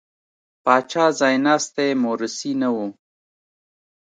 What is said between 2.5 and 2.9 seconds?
نه و.